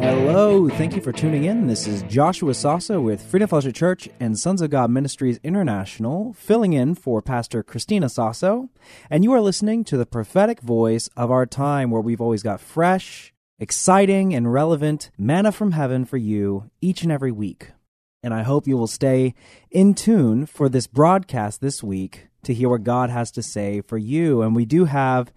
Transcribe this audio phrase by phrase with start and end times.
[0.00, 1.66] Hello, thank you for tuning in.
[1.66, 6.72] This is Joshua Sasso with Freedom Fellowship Church and Sons of God Ministries International, filling
[6.72, 8.70] in for Pastor Christina Sasso.
[9.10, 12.62] And you are listening to the prophetic voice of our time, where we've always got
[12.62, 17.72] fresh, exciting, and relevant manna from heaven for you each and every week.
[18.22, 19.34] And I hope you will stay
[19.70, 23.98] in tune for this broadcast this week to hear what God has to say for
[23.98, 24.40] you.
[24.40, 25.30] And we do have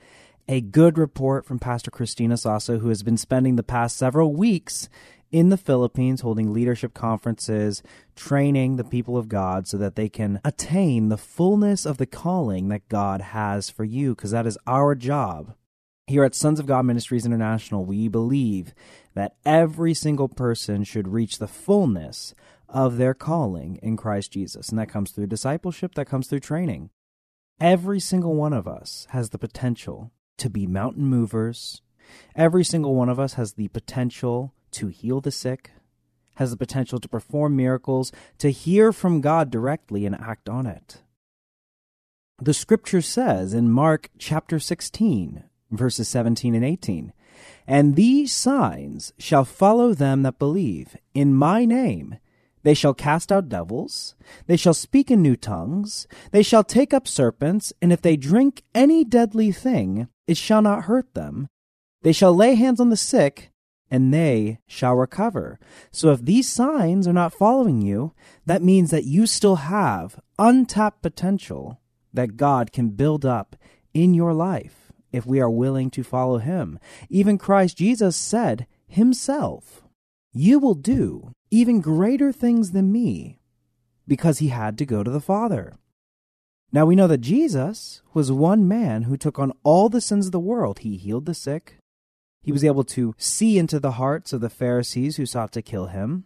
[0.48, 4.90] a good report from Pastor Christina Sasso, who has been spending the past several weeks
[5.32, 7.82] in the Philippines holding leadership conferences,
[8.16, 12.68] training the people of God so that they can attain the fullness of the calling
[12.68, 15.56] that God has for you, because that is our job.
[16.06, 18.76] Here at Sons of God Ministries International, we believe
[19.16, 22.36] that every single person should reach the fullness
[22.68, 24.70] of their calling in Christ Jesus.
[24.70, 26.90] And that comes through discipleship, that comes through training.
[27.60, 31.82] Every single one of us has the potential to be mountain movers.
[32.36, 35.72] Every single one of us has the potential to heal the sick,
[36.36, 41.04] has the potential to perform miracles, to hear from God directly and act on it.
[42.42, 47.14] The scripture says in Mark chapter 16, verses 17 and 18,
[47.68, 50.98] And these signs shall follow them that believe.
[51.14, 52.18] In my name
[52.64, 54.16] they shall cast out devils,
[54.48, 58.64] they shall speak in new tongues, they shall take up serpents, and if they drink
[58.74, 61.48] any deadly thing, it shall not hurt them.
[62.02, 63.52] They shall lay hands on the sick,
[63.90, 65.60] and they shall recover.
[65.92, 68.14] So if these signs are not following you,
[68.46, 71.80] that means that you still have untapped potential
[72.14, 73.56] that God can build up
[73.94, 76.80] in your life if we are willing to follow Him.
[77.10, 79.84] Even Christ Jesus said Himself,
[80.34, 83.40] You will do even greater things than me,
[84.08, 85.74] because He had to go to the Father.
[86.74, 90.32] Now we know that Jesus was one man who took on all the sins of
[90.32, 90.80] the world.
[90.80, 91.78] He healed the sick.
[92.42, 95.88] He was able to see into the hearts of the Pharisees who sought to kill
[95.88, 96.26] him.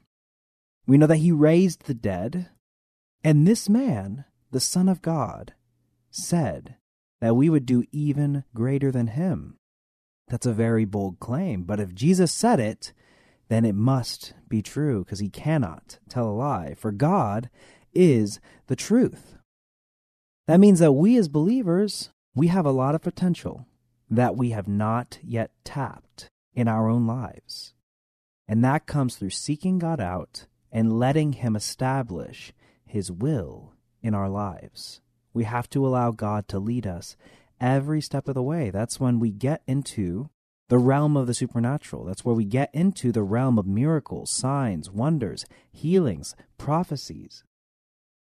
[0.88, 2.48] We know that he raised the dead.
[3.26, 5.54] And this man, the Son of God,
[6.10, 6.76] said
[7.20, 9.58] that we would do even greater than him.
[10.30, 12.94] That's a very bold claim, but if Jesus said it,
[13.50, 17.50] then it must be true because he cannot tell a lie, for God
[17.94, 19.37] is the truth.
[20.48, 23.68] That means that we as believers, we have a lot of potential
[24.10, 27.74] that we have not yet tapped in our own lives.
[28.48, 32.54] And that comes through seeking God out and letting Him establish
[32.86, 35.02] His will in our lives.
[35.34, 37.18] We have to allow God to lead us
[37.60, 38.70] every step of the way.
[38.70, 40.30] That's when we get into
[40.70, 42.06] the realm of the supernatural.
[42.06, 47.44] That's where we get into the realm of miracles, signs, wonders, healings, prophecies.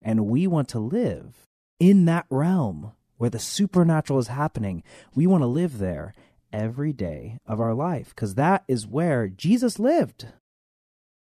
[0.02, 1.46] And we want to live
[1.80, 4.84] in that realm where the supernatural is happening.
[5.14, 6.14] We want to live there
[6.52, 10.28] every day of our life because that is where Jesus lived.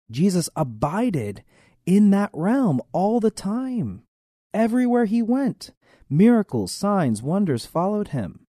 [0.09, 1.43] Jesus abided
[1.85, 4.03] in that realm all the time.
[4.53, 5.71] Everywhere he went,
[6.09, 8.45] miracles, signs, wonders followed him.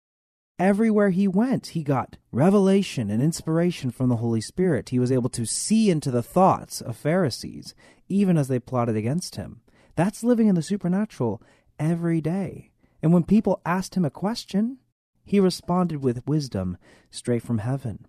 [0.58, 4.90] Everywhere he went, he got revelation and inspiration from the Holy Spirit.
[4.90, 7.74] He was able to see into the thoughts of Pharisees,
[8.08, 9.62] even as they plotted against him.
[9.96, 11.42] That's living in the supernatural
[11.80, 12.70] every day.
[13.02, 14.78] And when people asked him a question,
[15.24, 16.76] he responded with wisdom
[17.10, 18.06] straight from heaven.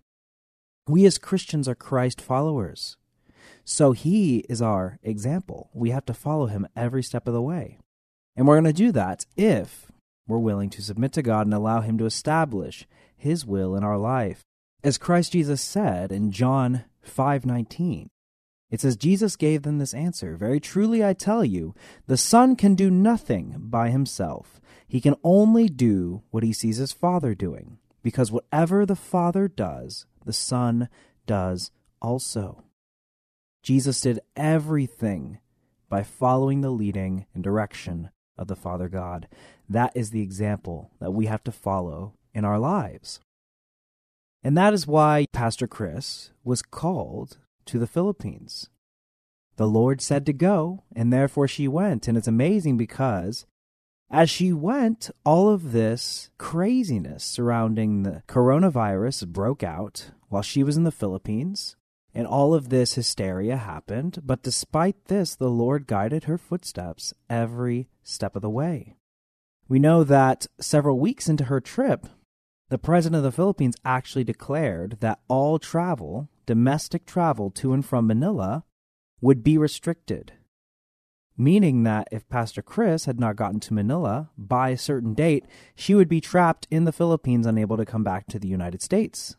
[0.86, 2.96] We as Christians are Christ followers.
[3.64, 5.70] So he is our example.
[5.72, 7.78] We have to follow him every step of the way.
[8.36, 9.90] And we're going to do that if
[10.26, 13.98] we're willing to submit to God and allow him to establish his will in our
[13.98, 14.42] life.
[14.84, 18.08] As Christ Jesus said in John 5:19,
[18.72, 21.74] it says, Jesus gave them this answer Very truly I tell you,
[22.06, 24.60] the Son can do nothing by himself.
[24.88, 30.06] He can only do what he sees his Father doing, because whatever the Father does,
[30.24, 30.88] the Son
[31.26, 31.70] does
[32.00, 32.64] also.
[33.62, 35.38] Jesus did everything
[35.90, 38.08] by following the leading and direction
[38.38, 39.28] of the Father God.
[39.68, 43.20] That is the example that we have to follow in our lives.
[44.42, 47.36] And that is why Pastor Chris was called
[47.66, 48.68] to the Philippines.
[49.56, 52.08] The Lord said to go, and therefore she went.
[52.08, 53.46] And it's amazing because
[54.10, 60.76] as she went, all of this craziness surrounding the coronavirus broke out while she was
[60.76, 61.76] in the Philippines.
[62.14, 64.18] And all of this hysteria happened.
[64.22, 68.96] But despite this, the Lord guided her footsteps every step of the way.
[69.66, 72.06] We know that several weeks into her trip,
[72.72, 78.06] the president of the Philippines actually declared that all travel, domestic travel to and from
[78.06, 78.64] Manila,
[79.20, 80.32] would be restricted.
[81.36, 85.94] Meaning that if Pastor Chris had not gotten to Manila by a certain date, she
[85.94, 89.36] would be trapped in the Philippines, unable to come back to the United States.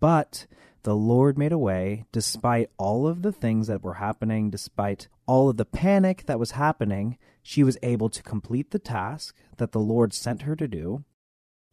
[0.00, 0.46] But
[0.82, 5.50] the Lord made a way despite all of the things that were happening, despite all
[5.50, 7.18] of the panic that was happening.
[7.42, 11.04] She was able to complete the task that the Lord sent her to do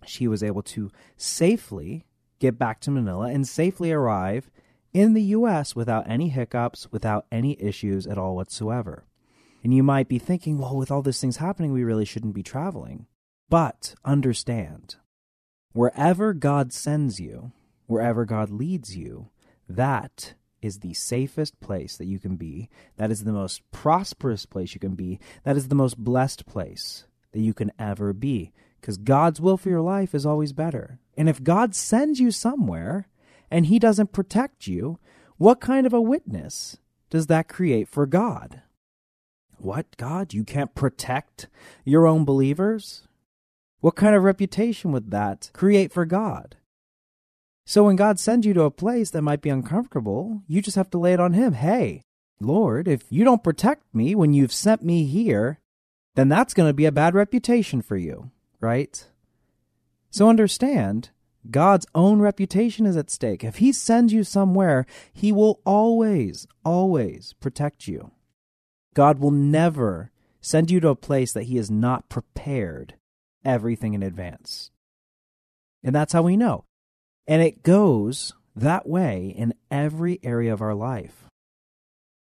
[0.06, 2.06] she was able to safely
[2.40, 4.50] get back to Manila and safely arrive
[4.94, 5.76] in the U.S.
[5.76, 9.06] without any hiccups, without any issues at all whatsoever.
[9.64, 12.44] And you might be thinking, well, with all these things happening, we really shouldn't be
[12.44, 13.08] traveling.
[13.50, 14.98] But understand,
[15.72, 17.54] wherever God sends you,
[17.88, 19.30] wherever God leads you,
[19.70, 22.70] that is the safest place that you can be.
[22.98, 25.20] That is the most prosperous place you can be.
[25.44, 28.52] That is the most blessed place that you can ever be
[28.84, 31.00] because God's will for your life is always better.
[31.16, 33.08] And if God sends you somewhere
[33.50, 35.00] and He doesn't protect you,
[35.38, 36.76] what kind of a witness
[37.10, 38.62] does that create for God?
[39.58, 40.34] What, God?
[40.34, 41.48] You can't protect
[41.86, 43.08] your own believers?
[43.80, 46.58] What kind of reputation would that create for God?
[47.66, 50.90] So when God sends you to a place that might be uncomfortable, you just have
[50.90, 51.54] to lay it on Him.
[51.54, 52.02] Hey,
[52.42, 55.62] Lord, if you don't protect me when you've sent me here,
[56.16, 58.30] then that's going to be a bad reputation for you
[58.64, 59.06] right?
[60.10, 61.10] So understand,
[61.52, 63.44] God's own reputation is at stake.
[63.44, 68.12] If He sends you somewhere, He will always, always protect you.
[68.94, 72.96] God will never send you to a place that He has not prepared
[73.44, 74.72] everything in advance.
[75.84, 76.64] And that's how we know.
[77.28, 81.26] And it goes that way in every area of our life.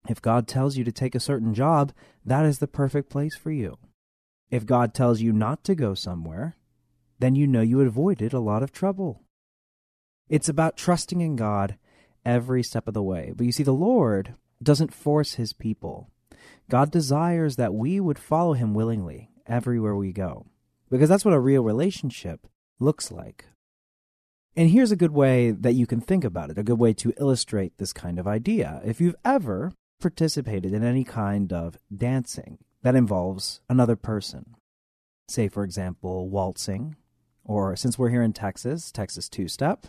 [0.09, 1.93] If God tells you to take a certain job,
[2.25, 3.79] that is the perfect place for you.
[4.50, 6.56] If God tells you not to go somewhere,
[7.19, 9.23] then you know you avoided a lot of trouble.
[10.29, 11.76] It's about trusting in God
[12.25, 13.32] every step of the way.
[13.37, 16.11] But you see, the Lord doesn't force his people.
[16.69, 20.47] God desires that we would follow him willingly everywhere we go,
[20.91, 22.47] because that's what a real relationship
[22.79, 23.47] looks like.
[24.56, 27.12] And here's a good way that you can think about it, a good way to
[27.19, 28.81] illustrate this kind of idea.
[28.85, 34.55] If you've ever participated in any kind of dancing, that involves another person.
[35.29, 36.97] Say, for example, waltzing,
[37.44, 39.87] or since we're here in Texas, Texas two step,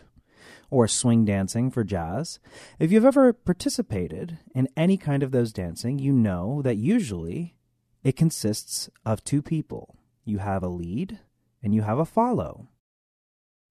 [0.70, 2.40] or swing dancing for jazz.
[2.80, 7.56] If you've ever participated in any kind of those dancing, you know that usually
[8.04, 9.98] it consists of two people.
[10.26, 11.20] You have a lead
[11.62, 12.70] and you have a follow.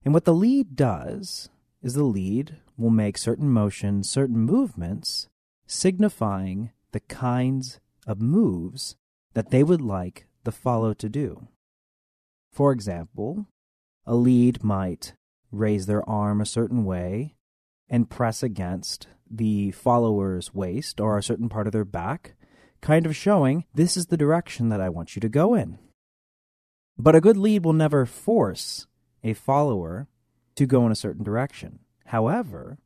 [0.04, 1.50] And what the lead does
[1.82, 5.28] is the lead will make certain motions, certain movements,
[5.66, 8.96] signifying the kinds of moves
[9.34, 11.48] that they would like the follow to do.
[12.52, 13.46] For example,
[14.06, 15.14] a lead might
[15.52, 17.36] raise their arm a certain way
[17.88, 22.34] and press against the follower's waist or a certain part of their back,
[22.80, 25.78] kind of showing this is the direction that I want you to go in.
[26.98, 28.86] But a good lead will never force
[29.22, 30.08] a follower
[30.56, 31.80] to go in a certain direction.
[32.06, 32.78] However,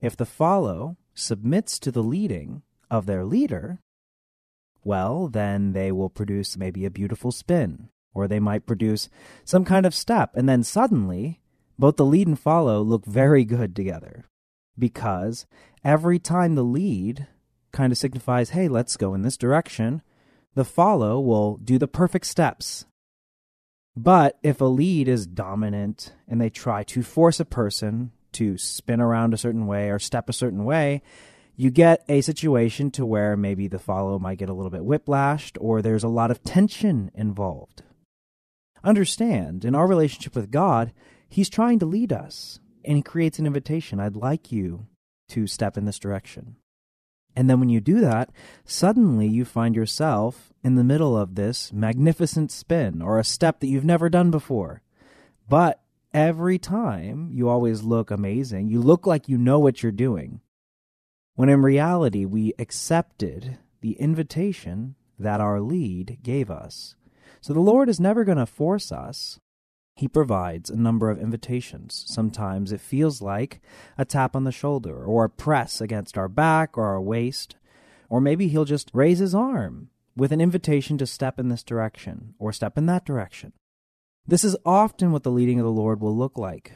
[0.00, 3.80] if the follow submits to the leading of their leader,
[4.84, 9.08] well, then they will produce maybe a beautiful spin, or they might produce
[9.44, 11.40] some kind of step, and then suddenly
[11.78, 14.24] both the lead and follow look very good together.
[14.78, 15.46] Because
[15.84, 17.26] every time the lead
[17.72, 20.02] kind of signifies, hey, let's go in this direction,
[20.54, 22.84] the follow will do the perfect steps.
[23.96, 29.00] But if a lead is dominant and they try to force a person to spin
[29.00, 31.02] around a certain way or step a certain way,
[31.60, 35.58] you get a situation to where maybe the follow might get a little bit whiplashed
[35.60, 37.82] or there's a lot of tension involved.
[38.84, 40.92] Understand, in our relationship with God,
[41.28, 43.98] He's trying to lead us and He creates an invitation.
[43.98, 44.86] I'd like you
[45.30, 46.54] to step in this direction.
[47.34, 48.30] And then when you do that,
[48.64, 53.66] suddenly you find yourself in the middle of this magnificent spin or a step that
[53.66, 54.82] you've never done before.
[55.48, 55.82] But
[56.14, 58.68] every time you always look amazing.
[58.68, 60.40] You look like you know what you're doing
[61.38, 66.96] when in reality we accepted the invitation that our lead gave us.
[67.40, 69.38] So the Lord is never going to force us.
[69.94, 72.02] He provides a number of invitations.
[72.08, 73.60] Sometimes it feels like
[73.96, 77.54] a tap on the shoulder or a press against our back or our waist.
[78.08, 82.34] Or maybe He'll just raise His arm with an invitation to step in this direction
[82.40, 83.52] or step in that direction.
[84.26, 86.72] This is often what the leading of the Lord will look like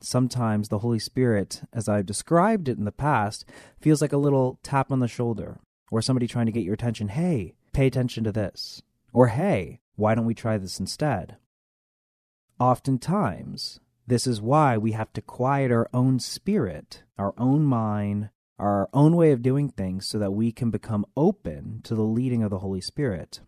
[0.00, 3.44] sometimes the Holy Spirit, as I've described it in the past,
[3.80, 7.08] feels like a little tap on the shoulder or somebody trying to get your attention.
[7.08, 8.82] Hey, pay attention to this.
[9.12, 11.36] Or hey, Why don't we try this instead?
[12.58, 18.88] Oftentimes, this is why we have to quiet our own spirit, our own mind, our
[18.94, 22.48] own way of doing things so that we can become open to the leading of
[22.48, 23.40] the Holy Spirit.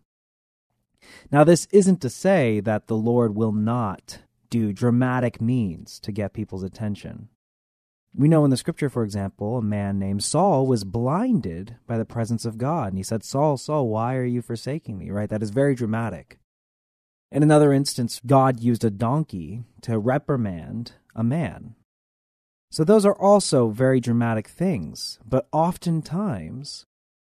[1.31, 4.19] Now, this isn't to say that the Lord will not
[4.53, 7.27] do dramatic means to get people's attention.
[8.15, 12.05] We know in the scripture, for example, a man named Saul was blinded by the
[12.05, 12.89] presence of God.
[12.89, 15.09] And he said, Saul, Saul, why are you forsaking me?
[15.09, 15.27] Right?
[15.27, 16.37] That is very dramatic.
[17.31, 21.73] In another instance, God used a donkey to reprimand a man.
[22.69, 25.17] So those are also very dramatic things.
[25.25, 26.85] But oftentimes,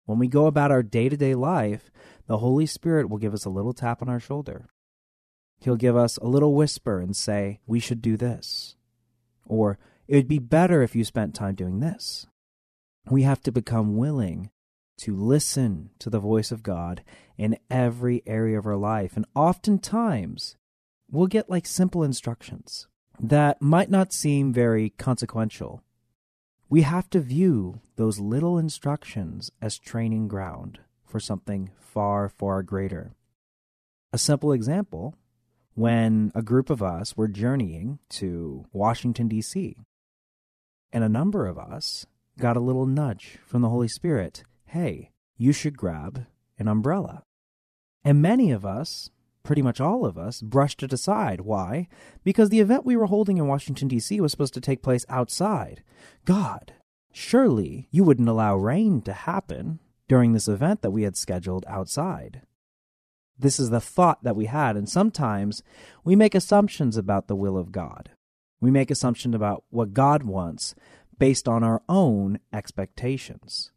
[0.05, 1.91] when we go about our day to day life,
[2.25, 4.69] the Holy Spirit will give us a little tap on our shoulder.
[5.61, 8.75] He'll give us a little whisper and say, We should do this.
[9.45, 9.77] Or,
[10.07, 12.25] it would be better if you spent time doing this.
[13.09, 14.49] We have to become willing
[14.97, 17.03] to listen to the voice of God
[17.37, 19.15] in every area of our life.
[19.15, 20.57] And oftentimes,
[21.09, 22.87] we'll get like simple instructions
[23.19, 25.83] that might not seem very consequential.
[26.69, 33.13] We have to view those little instructions as training ground for something far, far greater.
[34.13, 35.15] A simple example
[35.73, 39.75] when a group of us were journeying to Washington, D.C.
[40.91, 42.05] And a number of us
[42.39, 46.25] got a little nudge from the Holy Spirit hey, you should grab
[46.57, 47.23] an umbrella.
[48.05, 49.09] And many of us,
[49.43, 51.41] pretty much all of us, brushed it aside.
[51.41, 51.89] Why?
[52.23, 54.21] Because the event we were holding in Washington, D.C.
[54.21, 55.83] was supposed to take place outside.
[56.23, 56.73] God,
[57.11, 62.43] surely you wouldn't allow rain to happen during this event that we had scheduled outside.
[63.37, 65.63] This is the thought that we had, and sometimes
[66.03, 68.11] we make assumptions about the will of God.
[68.59, 70.75] We make assumptions about what God wants
[71.17, 73.71] based on our own expectations.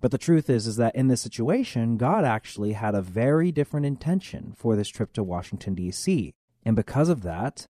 [0.00, 3.86] But the truth is is that in this situation, God actually had a very different
[3.86, 6.32] intention for this trip to Washington D.C.
[6.64, 7.66] And because of that,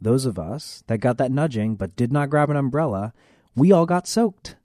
[0.00, 3.12] those of us that got that nudging but did not grab an umbrella,
[3.56, 4.56] we all got soaked.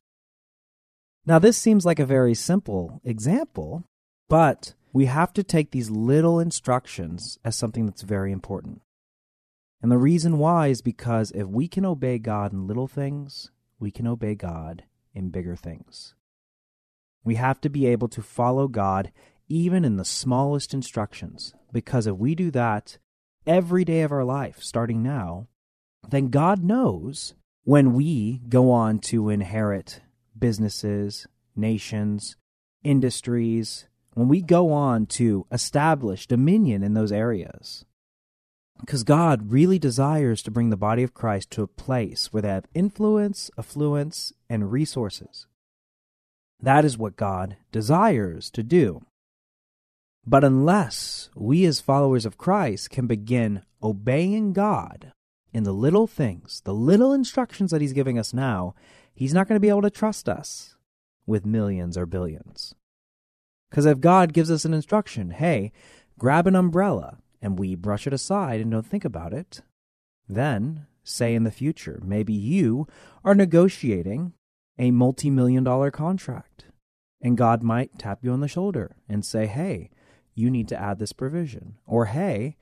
[1.26, 3.84] Now, this seems like a very simple example,
[4.28, 8.82] but we have to take these little instructions as something that's very important.
[9.82, 13.92] And the reason why is because if we can obey God in little things, we
[13.92, 16.16] can obey God in bigger things.
[17.24, 19.12] We have to be able to follow God
[19.48, 22.98] even in the smallest instructions, because if we do that
[23.48, 25.48] every day of our life, starting now,
[26.08, 30.02] then God knows when we go on to inherit
[30.38, 32.36] businesses, nations,
[32.84, 33.88] industries,
[34.20, 37.86] when we go on to establish dominion in those areas,
[38.82, 42.50] because God really desires to bring the body of Christ to a place where they
[42.50, 45.48] have influence, affluence, and resources.
[46.62, 49.06] That is what God desires to do.
[50.26, 55.14] But unless we, as followers of Christ, can begin obeying God
[55.54, 58.76] in the little things, the little instructions that He's giving us now,
[59.14, 60.76] He's not going to be able to trust us
[61.26, 62.76] with millions or billions.
[63.70, 65.72] Because if God gives us an instruction, hey,
[66.18, 69.62] grab an umbrella, and we brush it aside and don't think about it,
[70.28, 72.88] then, say in the future, maybe you
[73.24, 74.34] are negotiating
[74.78, 76.66] a multi million dollar contract,
[77.22, 79.90] and God might tap you on the shoulder and say, hey,
[80.36, 82.58] you need to add this provision, or hey,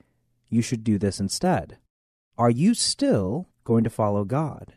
[0.48, 1.78] you should do this instead.
[2.36, 4.74] Are you still going to follow God?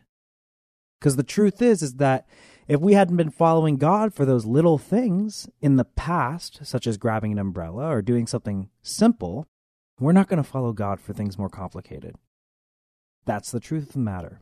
[1.00, 2.26] Because the truth is, is that
[2.68, 6.96] if we hadn't been following God for those little things in the past, such as
[6.96, 9.46] grabbing an umbrella or doing something simple,
[9.98, 12.16] we're not going to follow God for things more complicated.
[13.24, 14.40] That's the truth of the matter.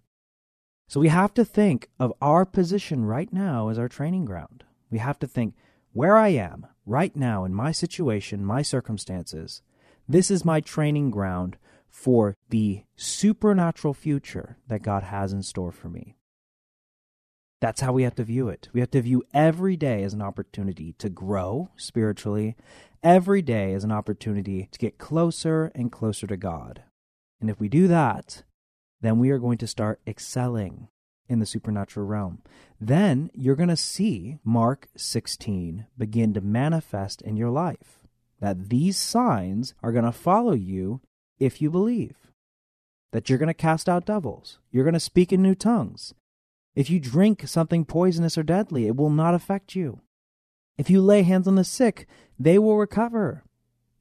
[0.89, 4.65] So we have to think of our position right now as our training ground.
[4.91, 5.55] We have to think
[5.93, 9.63] where I am right now in my situation, my circumstances.
[10.09, 11.57] This is my training ground
[11.89, 16.17] for the supernatural future that God has in store for me.
[17.61, 18.69] That's how we have to view it.
[18.73, 22.57] We have to view every day as an opportunity to grow spiritually
[23.03, 26.83] every day as an opportunity to get closer and closer to God.
[27.41, 28.45] And if we do that,
[29.01, 30.89] then we are going to start excelling
[31.29, 32.43] in the supernatural realm.
[32.81, 38.01] Then you're going to see Mark 16 begin to manifest in your life.
[38.41, 41.01] That these signs are going to follow you
[41.39, 42.17] if you believe.
[43.13, 44.59] That you're going to cast out devils.
[44.71, 46.15] You're going to speak in new tongues.
[46.75, 50.01] If you drink something poisonous or deadly, it will not affect you.
[50.79, 52.07] If you lay hands on the sick,
[52.39, 53.45] they will recover.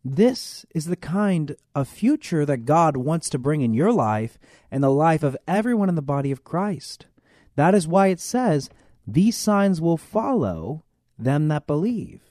[0.06, 4.40] This is the kind of future that God wants to bring in your life
[4.72, 7.08] and the life of everyone in the body of Christ.
[7.56, 8.70] That is why it says,
[9.06, 10.86] These signs will follow
[11.18, 12.22] them that believe.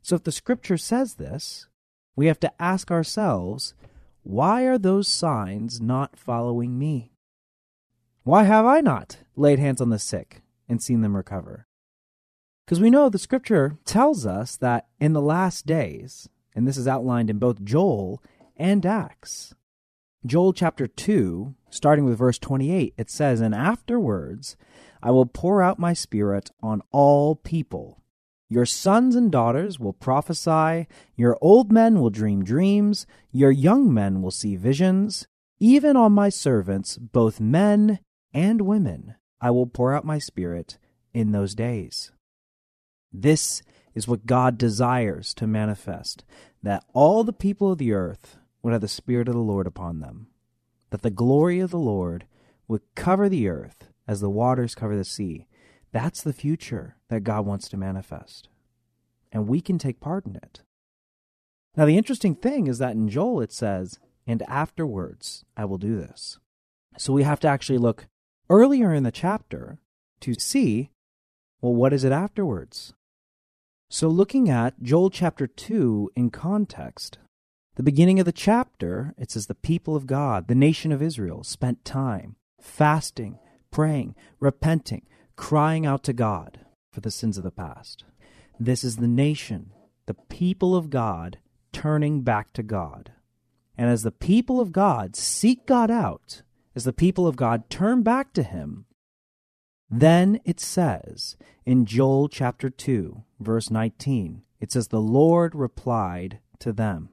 [0.00, 1.68] So if the scripture says this,
[2.16, 3.74] we have to ask ourselves,
[4.22, 7.11] why are those signs not following me?
[8.24, 11.66] Why have I not laid hands on the sick and seen them recover?
[12.64, 16.86] Because we know the scripture tells us that in the last days, and this is
[16.86, 18.22] outlined in both Joel
[18.56, 19.56] and Acts,
[20.24, 24.56] Joel chapter 2, starting with verse 28, it says, And afterwards
[25.02, 28.04] I will pour out my spirit on all people.
[28.48, 30.86] Your sons and daughters will prophesy,
[31.16, 35.26] your old men will dream dreams, your young men will see visions.
[35.58, 37.98] Even on my servants, both men
[38.34, 40.78] and women, I will pour out my spirit
[41.12, 42.12] in those days.
[43.12, 43.62] This
[43.94, 46.24] is what God desires to manifest
[46.62, 50.00] that all the people of the earth would have the Spirit of the Lord upon
[50.00, 50.28] them,
[50.90, 52.26] that the glory of the Lord
[52.68, 55.46] would cover the earth as the waters cover the sea.
[55.90, 58.48] That's the future that God wants to manifest.
[59.30, 60.62] And we can take part in it.
[61.76, 65.96] Now, the interesting thing is that in Joel it says, and afterwards I will do
[65.96, 66.38] this.
[66.98, 68.06] So we have to actually look
[68.52, 69.78] earlier in the chapter
[70.20, 70.90] to see,
[71.62, 72.92] well, what is it afterwards?
[73.88, 77.18] So, looking at Joel chapter 2 in context,
[77.76, 81.42] the beginning of the chapter, it says the people of God, the nation of Israel,
[81.42, 83.38] spent time fasting,
[83.70, 86.60] praying, repenting, crying out to God
[86.92, 88.04] for the sins of the past.
[88.60, 89.72] This is the nation,
[90.04, 91.38] the people of God,
[91.72, 93.12] turning back to God.
[93.78, 96.42] And as the people of God seek God out,
[96.74, 98.86] as the people of God turn back to Him,
[99.90, 101.36] then it says
[101.66, 107.10] in Joel chapter 2, verse 19, it says, The Lord replied to them.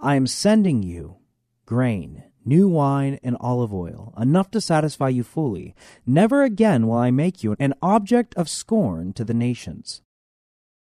[0.00, 1.18] I am sending you
[1.64, 5.74] grain, new wine, and olive oil, enough to satisfy you fully.
[6.06, 10.02] Never again will I make you an object of scorn to the nations.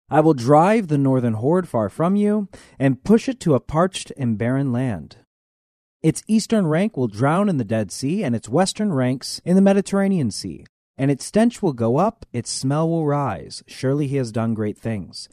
[0.09, 4.11] I will drive the northern horde far from you, and push it to a parched
[4.17, 5.17] and barren land.
[6.03, 9.61] Its eastern rank will drown in the Dead Sea, and its western ranks in the
[9.61, 10.65] Mediterranean Sea.
[10.97, 13.63] And its stench will go up, its smell will rise.
[13.67, 15.29] Surely he has done great things.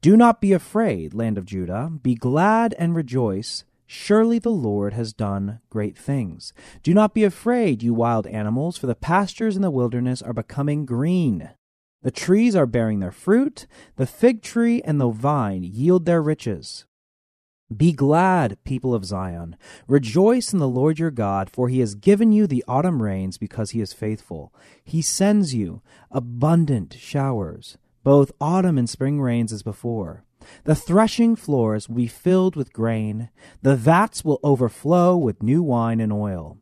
[0.00, 1.90] Do not be afraid, land of Judah.
[2.02, 3.64] Be glad and rejoice.
[3.86, 6.52] Surely the Lord has done great things.
[6.82, 10.86] Do not be afraid, you wild animals, for the pastures in the wilderness are becoming
[10.86, 11.50] green.
[12.02, 16.86] The trees are bearing their fruit, the fig tree and the vine yield their riches.
[17.74, 19.56] Be glad, people of Zion.
[19.88, 23.70] Rejoice in the Lord your God, for he has given you the autumn rains because
[23.70, 24.54] he is faithful.
[24.84, 27.76] He sends you abundant showers
[28.06, 30.22] both autumn and spring rains as before.
[30.62, 33.30] The threshing floors will be filled with grain,
[33.62, 36.58] the vats will overflow with new wine and oil.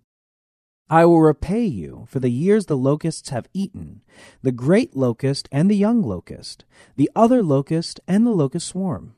[0.89, 4.01] I will repay you for the years the locusts have eaten,
[4.41, 6.65] the great locust and the young locust,
[6.97, 9.15] the other locust and the locust swarm.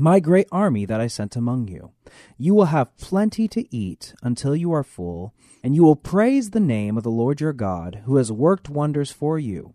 [0.00, 1.90] My great army that I sent among you.
[2.36, 5.34] You will have plenty to eat until you are full,
[5.64, 9.10] and you will praise the name of the Lord your God, who has worked wonders
[9.10, 9.74] for you.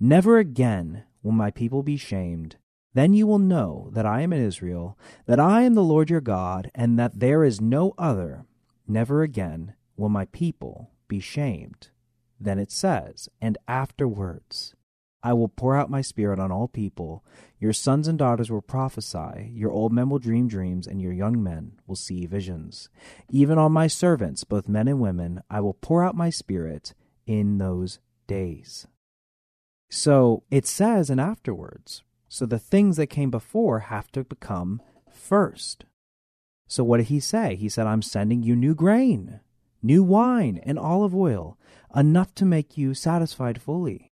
[0.00, 2.56] Never again will my people be shamed.
[2.94, 6.22] Then you will know that I am in Israel, that I am the Lord your
[6.22, 8.46] God, and that there is no other.
[8.88, 11.90] Never again will my people be shamed.
[12.40, 14.74] Then it says, And afterwards
[15.22, 17.24] I will pour out my spirit on all people.
[17.58, 21.42] Your sons and daughters will prophesy, your old men will dream dreams, and your young
[21.42, 22.88] men will see visions.
[23.28, 26.94] Even on my servants, both men and women, I will pour out my spirit
[27.26, 28.86] in those days.
[29.90, 32.02] So it says, and afterwards.
[32.28, 34.80] So the things that came before have to become
[35.10, 35.84] first.
[36.66, 37.56] So what did he say?
[37.56, 39.40] He said, I'm sending you new grain,
[39.82, 41.58] new wine, and olive oil,
[41.94, 44.09] enough to make you satisfied fully.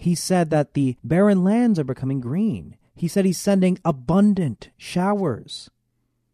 [0.00, 2.76] He said that the barren lands are becoming green.
[2.94, 5.70] He said he's sending abundant showers,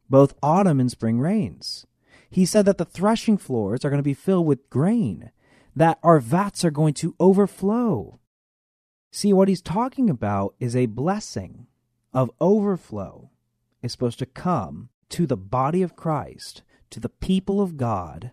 [0.09, 1.87] both autumn and spring rains.
[2.29, 5.31] He said that the threshing floors are going to be filled with grain,
[5.75, 8.21] that our vats are going to overflow.
[9.11, 11.67] See, what he's talking about is a blessing
[12.13, 13.31] of overflow
[13.83, 18.33] is supposed to come to the body of Christ, to the people of God,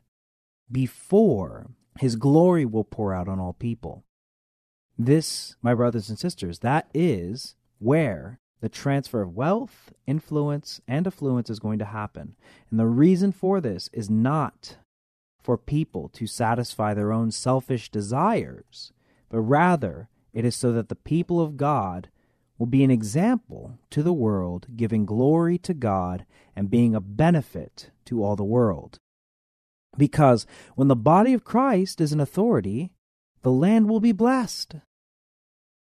[0.70, 4.04] before his glory will pour out on all people.
[4.98, 11.50] This, my brothers and sisters, that is where the transfer of wealth, influence, and affluence
[11.50, 12.36] is going to happen.
[12.70, 14.78] And the reason for this is not
[15.42, 18.94] for people to satisfy their own selfish desires,
[19.30, 22.10] but rather it is so that the people of God
[22.58, 26.26] will be an example to the world, giving glory to God
[26.56, 29.00] and being a benefit to all the world.
[29.98, 32.92] Because when the body of Christ is in authority,
[33.44, 34.76] the land will be blessed.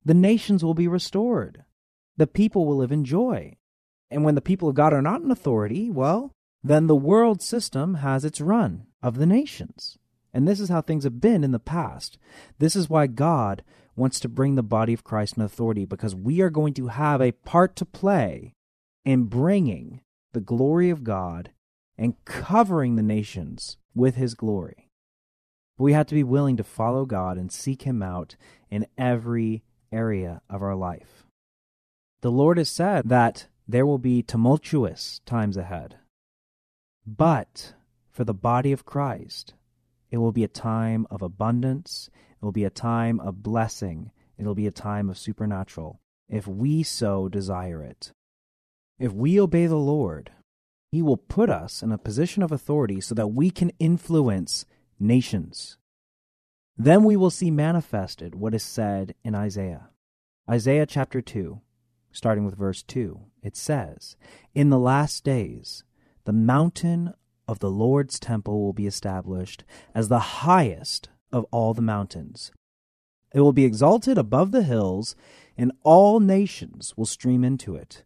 [0.03, 1.63] The nations will be restored.
[2.17, 3.57] The people will live in joy.
[4.09, 6.31] And when the people of God are not in authority, well,
[6.63, 9.97] then the world system has its run of the nations.
[10.33, 12.17] And this is how things have been in the past.
[12.59, 13.63] This is why God
[13.95, 17.21] wants to bring the body of Christ in authority, because we are going to have
[17.21, 18.53] a part to play
[19.03, 20.01] in bringing
[20.33, 21.51] the glory of God
[21.97, 24.86] and covering the nations with his glory.
[25.77, 28.35] We have to be willing to follow God and seek him out
[28.69, 31.25] in every area of our life.
[32.21, 35.97] The Lord has said that there will be tumultuous times ahead.
[37.05, 37.73] But
[38.09, 39.53] for the body of Christ,
[40.09, 42.09] it will be a time of abundance,
[42.41, 46.47] it will be a time of blessing, it will be a time of supernatural, if
[46.47, 48.11] we so desire it.
[48.99, 50.31] If we obey the Lord,
[50.91, 54.65] He will put us in a position of authority so that we can influence
[54.99, 55.77] nations.
[56.77, 59.89] Then we will see manifested what is said in Isaiah.
[60.49, 61.59] Isaiah chapter 2,
[62.11, 64.15] starting with verse 2, it says,
[64.53, 65.83] In the last days,
[66.25, 67.13] the mountain
[67.47, 69.63] of the Lord's temple will be established
[69.95, 72.51] as the highest of all the mountains.
[73.33, 75.15] It will be exalted above the hills,
[75.57, 78.03] and all nations will stream into it.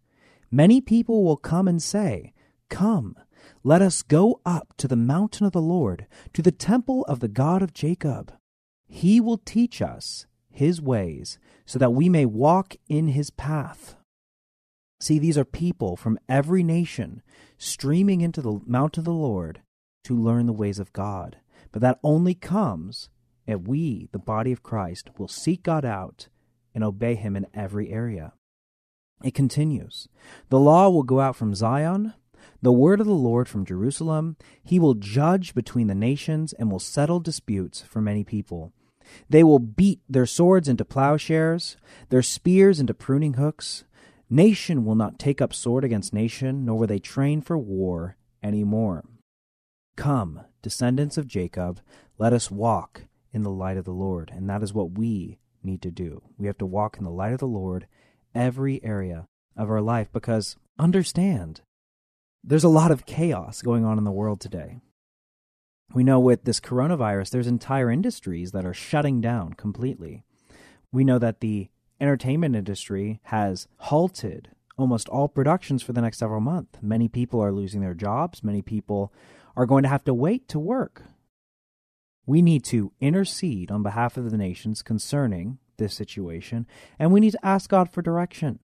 [0.49, 2.33] Many people will come and say,
[2.69, 3.15] Come,
[3.63, 7.27] let us go up to the mountain of the Lord, to the temple of the
[7.27, 8.33] God of Jacob.
[8.87, 13.95] He will teach us his ways, so that we may walk in his path.
[14.99, 17.21] See, these are people from every nation
[17.57, 19.61] streaming into the mount of the Lord
[20.03, 21.37] to learn the ways of God.
[21.71, 23.09] But that only comes
[23.47, 26.27] if we, the body of Christ, will seek God out
[26.75, 28.33] and obey him in every area.
[29.23, 30.07] It continues
[30.49, 32.13] The law will go out from Zion,
[32.61, 34.37] the word of the Lord from Jerusalem.
[34.63, 38.73] He will judge between the nations and will settle disputes for many people.
[39.29, 41.77] They will beat their swords into plowshares,
[42.09, 43.83] their spears into pruning hooks.
[44.29, 48.63] Nation will not take up sword against nation, nor will they train for war any
[48.63, 49.03] more.
[49.97, 51.81] Come, descendants of Jacob,
[52.17, 54.31] let us walk in the light of the Lord.
[54.33, 56.21] And that is what we need to do.
[56.37, 57.87] We have to walk in the light of the Lord
[58.33, 61.61] every area of our life because understand,
[62.43, 64.79] there's a lot of chaos going on in the world today.
[65.93, 70.23] We know with this coronavirus, there's entire industries that are shutting down completely.
[70.91, 76.41] We know that the entertainment industry has halted almost all productions for the next several
[76.41, 76.79] months.
[76.81, 78.43] Many people are losing their jobs.
[78.43, 79.13] Many people
[79.55, 81.03] are going to have to wait to work.
[82.25, 86.65] We need to intercede on behalf of the nations concerning this situation,
[86.97, 88.59] and we need to ask God for direction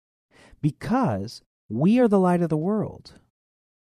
[0.61, 3.13] because we are the light of the world.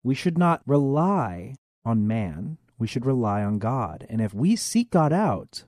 [0.04, 4.06] We should not rely on man, we should rely on God.
[4.08, 5.64] And if we seek God out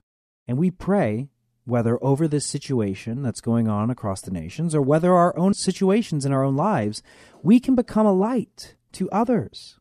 [0.47, 1.29] and we pray,
[1.65, 6.25] whether over this situation that's going on across the nations or whether our own situations
[6.25, 7.03] in our own lives,
[7.43, 9.77] we can become a light to others.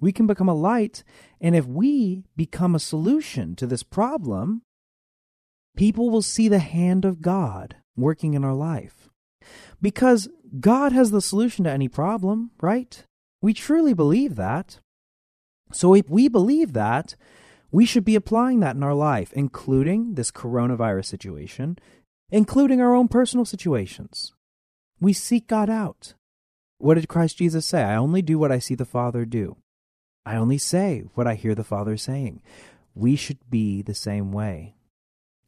[0.00, 1.02] We can become a light,
[1.40, 4.62] and if we become a solution to this problem,
[5.76, 9.10] people will see the hand of God working in our life.
[9.80, 10.28] Because
[10.58, 13.04] God has the solution to any problem, right?
[13.42, 14.80] We truly believe that.
[15.72, 17.16] So if we believe that,
[17.70, 21.78] we should be applying that in our life, including this coronavirus situation,
[22.30, 24.32] including our own personal situations.
[25.00, 26.14] We seek God out.
[26.78, 27.82] What did Christ Jesus say?
[27.82, 29.56] I only do what I see the Father do.
[30.26, 32.42] I only say what I hear the Father saying.
[32.94, 34.74] We should be the same way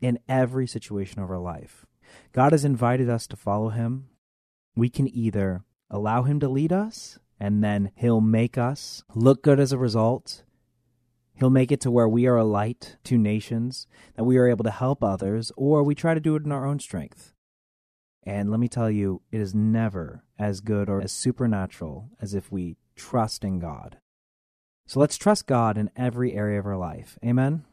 [0.00, 1.86] in every situation of our life.
[2.32, 4.08] God has invited us to follow Him.
[4.74, 9.60] We can either allow Him to lead us, and then He'll make us look good
[9.60, 10.42] as a result.
[11.34, 14.64] He'll make it to where we are a light to nations, that we are able
[14.64, 17.32] to help others, or we try to do it in our own strength.
[18.24, 22.52] And let me tell you, it is never as good or as supernatural as if
[22.52, 23.98] we trust in God.
[24.86, 27.18] So let's trust God in every area of our life.
[27.24, 27.64] Amen.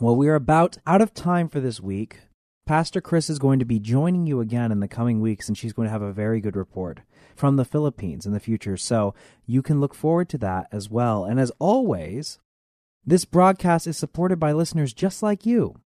[0.00, 2.20] Well, we are about out of time for this week.
[2.64, 5.72] Pastor Chris is going to be joining you again in the coming weeks, and she's
[5.72, 7.00] going to have a very good report
[7.34, 8.76] from the Philippines in the future.
[8.76, 9.14] So
[9.46, 11.24] you can look forward to that as well.
[11.24, 12.38] And as always,
[13.04, 15.80] this broadcast is supported by listeners just like you.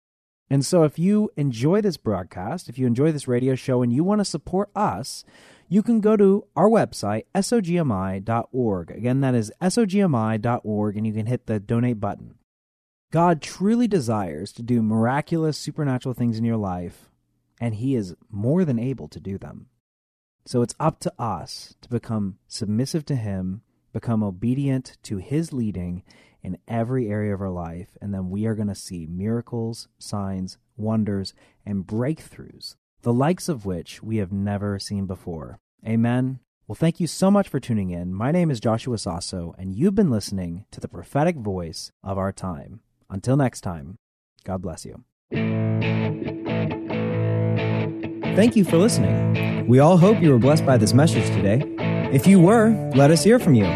[0.50, 4.04] And so if you enjoy this broadcast, if you enjoy this radio show, and you
[4.04, 5.24] want to support us,
[5.68, 8.90] you can go to our website, sogmi.org.
[8.90, 12.35] Again, that is sogmi.org, and you can hit the donate button.
[13.16, 17.08] God truly desires to do miraculous, supernatural things in your life,
[17.58, 19.68] and He is more than able to do them.
[20.44, 23.62] So it's up to us to become submissive to Him,
[23.94, 26.02] become obedient to His leading
[26.42, 30.58] in every area of our life, and then we are going to see miracles, signs,
[30.76, 31.32] wonders,
[31.64, 35.58] and breakthroughs the likes of which we have never seen before.
[35.86, 38.12] Amen Well, thank you so much for tuning in.
[38.12, 42.30] My name is Joshua Sasso, and you've been listening to the prophetic voice of our
[42.30, 42.80] time.
[43.08, 43.98] Until next time,
[44.44, 45.04] God bless you.
[48.36, 49.66] Thank you for listening.
[49.66, 51.62] We all hope you were blessed by this message today.
[52.12, 53.66] If you were, let us hear from you.